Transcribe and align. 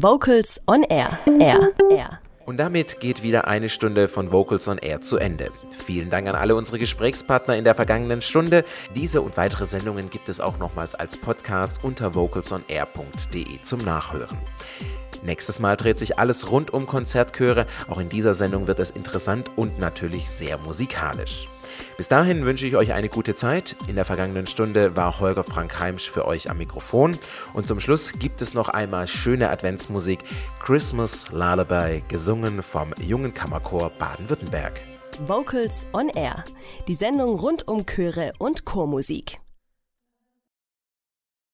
Vocals 0.00 0.60
on 0.68 0.84
Air. 0.84 1.18
Air. 1.40 1.72
Air. 1.90 2.20
Und 2.46 2.58
damit 2.58 3.00
geht 3.00 3.24
wieder 3.24 3.48
eine 3.48 3.68
Stunde 3.68 4.06
von 4.06 4.30
Vocals 4.30 4.68
on 4.68 4.78
Air 4.78 5.00
zu 5.00 5.18
Ende. 5.18 5.50
Vielen 5.72 6.08
Dank 6.08 6.28
an 6.28 6.36
alle 6.36 6.54
unsere 6.54 6.78
Gesprächspartner 6.78 7.56
in 7.56 7.64
der 7.64 7.74
vergangenen 7.74 8.20
Stunde. 8.20 8.64
Diese 8.94 9.20
und 9.22 9.36
weitere 9.36 9.66
Sendungen 9.66 10.08
gibt 10.08 10.28
es 10.28 10.38
auch 10.38 10.56
nochmals 10.58 10.94
als 10.94 11.16
Podcast 11.16 11.80
unter 11.82 12.14
vocalsonair.de 12.14 13.60
zum 13.62 13.80
Nachhören. 13.80 14.38
Nächstes 15.24 15.58
Mal 15.58 15.76
dreht 15.76 15.98
sich 15.98 16.16
alles 16.16 16.48
rund 16.52 16.72
um 16.72 16.86
Konzertchöre. 16.86 17.66
Auch 17.88 17.98
in 17.98 18.08
dieser 18.08 18.34
Sendung 18.34 18.68
wird 18.68 18.78
es 18.78 18.90
interessant 18.90 19.50
und 19.56 19.80
natürlich 19.80 20.30
sehr 20.30 20.58
musikalisch. 20.58 21.48
Bis 21.98 22.06
dahin 22.06 22.44
wünsche 22.44 22.64
ich 22.64 22.76
euch 22.76 22.92
eine 22.92 23.08
gute 23.08 23.34
Zeit. 23.34 23.74
In 23.88 23.96
der 23.96 24.04
vergangenen 24.04 24.46
Stunde 24.46 24.96
war 24.96 25.18
Holger 25.18 25.42
Frank 25.42 25.80
Heimsch 25.80 26.08
für 26.08 26.26
euch 26.26 26.48
am 26.48 26.58
Mikrofon. 26.58 27.18
Und 27.54 27.66
zum 27.66 27.80
Schluss 27.80 28.12
gibt 28.12 28.40
es 28.40 28.54
noch 28.54 28.68
einmal 28.68 29.08
schöne 29.08 29.50
Adventsmusik 29.50 30.20
Christmas 30.62 31.28
Lullaby, 31.32 32.04
gesungen 32.06 32.62
vom 32.62 32.94
Jungen 33.00 33.34
Kammerchor 33.34 33.90
Baden-Württemberg. 33.98 34.80
Vocals 35.26 35.86
on 35.92 36.08
Air. 36.10 36.44
Die 36.86 36.94
Sendung 36.94 37.36
rund 37.40 37.66
um 37.66 37.84
Chöre 37.84 38.32
und 38.38 38.64
Chormusik. 38.64 39.40